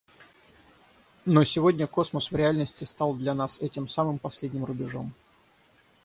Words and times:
Но 1.25 1.43
сегодня 1.43 1.85
космос 1.85 2.31
в 2.31 2.35
реальности 2.35 2.85
стал 2.85 3.13
для 3.13 3.35
нас 3.35 3.59
этим 3.59 3.87
самым 3.87 4.17
последним 4.17 4.65
рубежом. 4.65 5.13